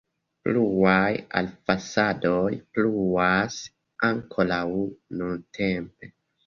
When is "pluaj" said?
0.45-1.11